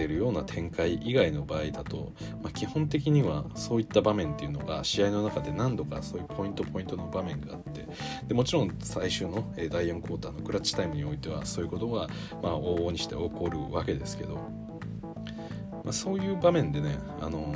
[0.00, 7.86] ているような展開以外の場合だと、まあ、基本的にはそういった場面っていうのが試合の中で何度かそういうポイントポイントの場面があって
[8.26, 12.08] でもちろん最終の第4クォーターのクラッチタイムにおいてはそういうことが、
[12.42, 17.54] まあ、往々にして起こるわけですけど、まあ、そういう場面でねあの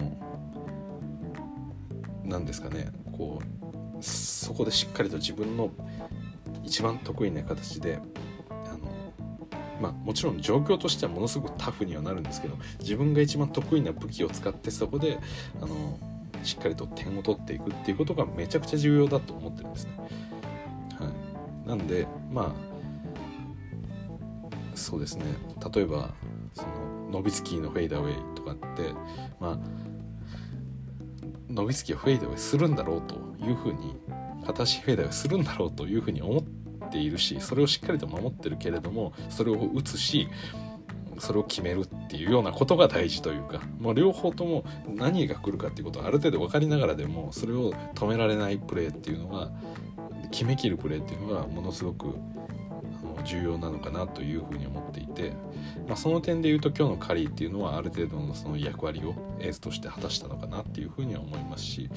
[2.24, 5.70] 何ですかねこうそこでしっかりと自分の
[6.62, 8.00] 一番得意な形で
[9.80, 15.18] まあ、もちろん状況としてはものすごくタフにはなるんですけど自分が一番得意な武器を使ってそこで
[15.60, 15.98] あの
[16.42, 19.92] しっかりと点を取っていくっていうことがめちゃくちゃ重要だと思ってるんですね。
[20.98, 21.10] は
[21.66, 22.52] い、なんでまあ
[24.74, 25.24] そうですね
[25.74, 26.12] 例えば
[26.52, 26.68] その
[27.10, 28.92] ノビツキーのフェイダーウェイとかって
[29.40, 29.58] まあ
[31.48, 33.14] ノビツキーをフェイダーウェイするんだろうと
[33.44, 33.96] いうふうに
[34.44, 36.63] 片足フェイダーウェイするんだろうというふうに思って
[36.94, 40.28] ているしそれをしっかりと守ってるけれどもそれを打つし
[41.18, 49.50] それを決めるっていうようなことが大事というか、まあ、両方とも何が来るかっていうことはある程度分かりながらでもそれを止められないプレーっていうのが
[50.30, 52.14] 決めきるプレーっていうのがものすごく
[53.24, 55.32] 重要なのかなというふうに思っていて、
[55.86, 61.90] まあ、その点で言うと今日のカリーっていうのはある程度のその役割をエースとして果たしたのかなっていうふうには思いますし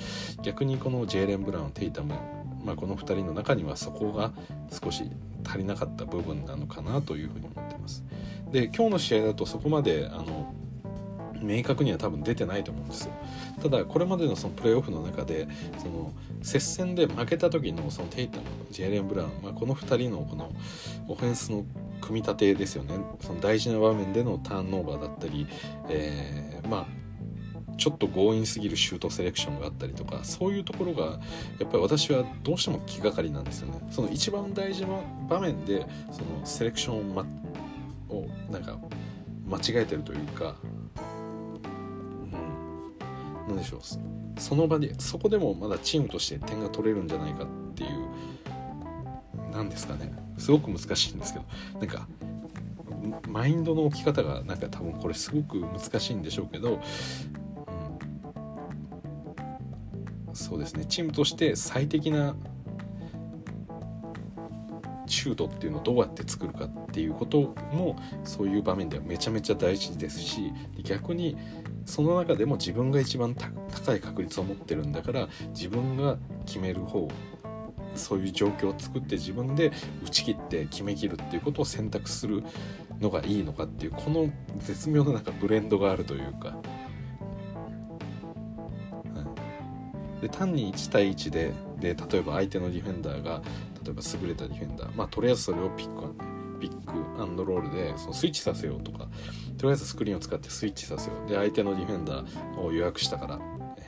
[0.44, 2.14] 逆にこのジェイレン・ブラウンテイタム
[2.68, 4.34] まあ、この2人の中にはそこが
[4.70, 5.10] 少し
[5.48, 8.04] 足りなかった部分なのかなというふうに思ってます。
[8.52, 10.54] で今日の試合だとそこまであの
[11.42, 13.12] 明確には多分出てないと思うんですよ
[13.62, 15.48] ただこれまでのそのプレーオフの中で
[15.78, 16.12] その
[16.42, 20.52] 接戦で負けた時のそのテイタムジェイレン・ブラウン、まあ、この2人のこの
[21.08, 21.64] オフェンスの
[22.02, 25.48] 組み立てですよねその大事な場面でのターンオーバーだったり、
[25.90, 27.07] えー、まあ
[27.78, 31.20] ちょっと強引すぎるシュートセレクションがあったりとかそういうところが
[31.60, 33.80] やっぱり私はどうしても気がかりなんですよね。
[33.92, 35.00] その一番大事な
[35.30, 37.26] 場面でそのセレクションを,、ま、
[38.10, 38.78] をなんか
[39.48, 40.92] 間違えてるというかうん。
[43.48, 43.80] 何でしょう。
[44.40, 47.90] その場でそこでもまだチームとして点が取れるんじゃないかっていう
[49.52, 50.14] 何ですかね。
[50.38, 51.46] すごく難しいんですけど。
[51.80, 52.08] なんか
[53.30, 56.82] マインドの置き方がなんか多分これすごく難しいんでしょうけど、
[60.38, 60.86] そうですね。
[60.86, 62.36] チームとして最適な
[65.08, 71.38] シュートっていうのをどうやって作るかっていうこともそういう場面ではめちゃめちゃ大事ですし逆に
[71.86, 77.10] その中でも自分が一番高い確率を持ってるんだから自分が決める方
[77.96, 79.72] そういう状況を作って自分で
[80.06, 82.44] 打ち切って決めきるっていうことを選択する
[83.00, 84.30] のがいいのかっていうこの
[84.60, 86.58] 絶妙ななんかブレンドがあるというか、
[90.22, 93.42] で単に1対1でで例えば相手のディフェンダーが
[93.84, 96.28] 例えば優れたディフェンダーまあとりあえずそれをピック
[96.60, 99.08] ピックアンドロールでそのスイッチさせようとか
[99.58, 101.30] とりあえずスクリーンを使ってスイッチさせよう。
[101.30, 103.40] で相手のディフェンダーを予約したから、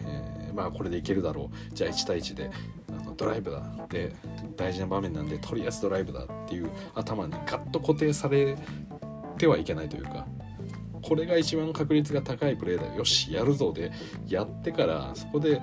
[0.01, 1.73] えー、まあこれでいけるだろう。
[1.73, 2.51] じゃあ1対1で
[2.89, 3.63] あのドライブだ。
[3.89, 4.13] で
[4.55, 8.55] 大事な場面なんでとりあえずドライブだっていう頭にガッと固定され
[9.37, 10.27] てはいけないというか
[11.01, 13.91] これが一番確率が高いプレーだよしやるぞで
[14.27, 15.61] やってからそこで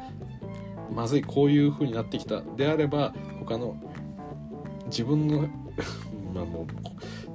[0.93, 2.43] まずいこういう風になってきた。
[2.57, 3.77] であれば他の
[4.87, 5.49] 自分の
[6.35, 6.67] まあもう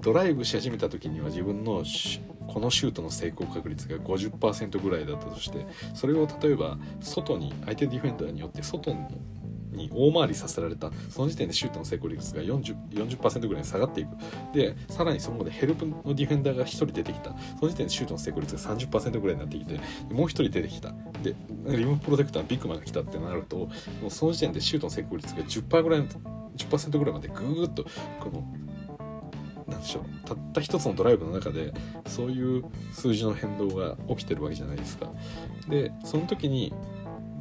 [0.01, 1.83] ドライブし始めた時には自分の
[2.47, 8.95] このシュートの成功確率が50%ぐらいだったとしてそれを例えば外に相手ディフェンダーによって外
[9.71, 10.91] に大回りさせられた。
[11.09, 14.09] その時点でシュートの成功率が 40%, 40ぐらいに下がっていく。
[14.53, 17.35] でさらにそこでヘルプのディフェンダーが1人出てきた。
[17.59, 19.75] その時点でシュートの成功率が30%ぐらいになってきて
[20.13, 20.93] もう1人出てきた。
[21.23, 23.69] でリムプロテクタービッグマンが来たってなるとも
[24.07, 26.01] うその時点でシュートの成功率が10%ぐらい
[26.57, 27.85] 10%ぐらいまでぐーっと
[28.19, 28.45] この
[29.67, 31.73] なんでしょうたった一つのドライブの中で
[32.05, 35.09] そういう数字の変動が起きてるわけじゃないですか。
[35.69, 36.73] でその時に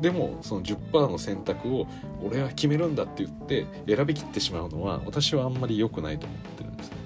[0.01, 1.87] でもその10%の選択を
[2.23, 6.97] 俺は決めるんだって言って選びきってしまうのは私はあんまり良くないと思ってるんですね。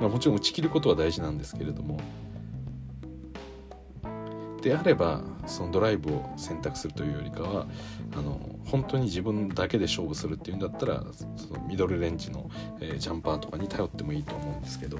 [0.00, 1.98] まあ、もちろん打ち切ることは大事なんですけれども
[4.62, 7.66] であればそのドライブを選択するというよりかは
[8.14, 8.40] あの
[8.70, 11.02] 本当に自分だけで勝負するっていうんだったら
[11.36, 12.50] そのミドルレンジの、
[12.80, 14.98] えー、ジャンパーとかに頼ってもいいと思うんですけど、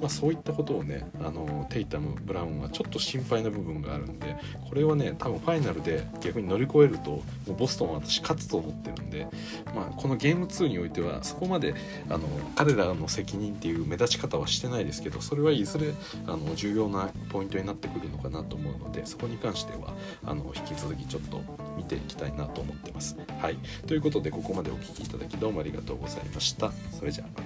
[0.00, 4.36] まあ、そういったことをねあのテイタムブラウンはちょっと心配な部分があるんで
[4.68, 9.26] これはね多分ファイナルで逆に乗り越えるともうボストンは私勝つと思ってるんで、
[9.74, 11.74] まあ、このゲーム2においてはそこまで
[12.10, 15.92] あの彼らの責任っていう目立ち方はしてないですけどそれはいずれ
[16.26, 19.94] あの重要なポイントになってくるのかなと思うのでそこに関しては
[20.24, 21.40] あの引き続きちょっと
[21.76, 23.16] 見ていきたいななと思ってます。
[23.40, 26.72] はい、ということでここまでお聴きいただきどうもありがとうございました。
[26.92, 27.44] それじゃあま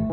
[0.00, 0.05] た。